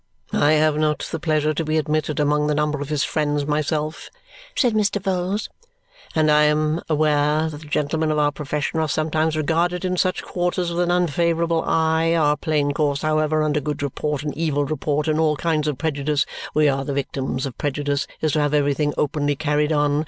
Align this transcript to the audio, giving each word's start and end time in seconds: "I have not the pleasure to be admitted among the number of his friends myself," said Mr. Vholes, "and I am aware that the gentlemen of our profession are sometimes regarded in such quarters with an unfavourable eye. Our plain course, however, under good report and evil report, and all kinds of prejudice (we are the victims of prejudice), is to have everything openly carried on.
"I 0.33 0.53
have 0.53 0.77
not 0.79 1.01
the 1.11 1.19
pleasure 1.19 1.53
to 1.53 1.63
be 1.63 1.77
admitted 1.77 2.19
among 2.19 2.47
the 2.47 2.55
number 2.55 2.81
of 2.81 2.89
his 2.89 3.03
friends 3.03 3.45
myself," 3.45 4.09
said 4.55 4.73
Mr. 4.73 4.99
Vholes, 4.99 5.47
"and 6.15 6.31
I 6.31 6.45
am 6.45 6.81
aware 6.89 7.47
that 7.51 7.59
the 7.59 7.67
gentlemen 7.67 8.09
of 8.09 8.17
our 8.17 8.31
profession 8.31 8.79
are 8.79 8.89
sometimes 8.89 9.37
regarded 9.37 9.85
in 9.85 9.97
such 9.97 10.23
quarters 10.23 10.71
with 10.71 10.79
an 10.79 10.89
unfavourable 10.89 11.61
eye. 11.67 12.15
Our 12.15 12.35
plain 12.35 12.71
course, 12.71 13.03
however, 13.03 13.43
under 13.43 13.59
good 13.59 13.83
report 13.83 14.23
and 14.23 14.35
evil 14.35 14.65
report, 14.65 15.07
and 15.07 15.19
all 15.19 15.35
kinds 15.37 15.67
of 15.67 15.77
prejudice 15.77 16.25
(we 16.55 16.67
are 16.67 16.83
the 16.83 16.93
victims 16.95 17.45
of 17.45 17.55
prejudice), 17.59 18.07
is 18.21 18.31
to 18.31 18.39
have 18.41 18.55
everything 18.55 18.95
openly 18.97 19.35
carried 19.35 19.71
on. 19.71 19.99